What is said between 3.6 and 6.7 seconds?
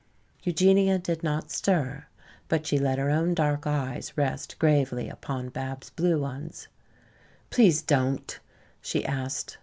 eyes rest gravely upon Bab's blue ones.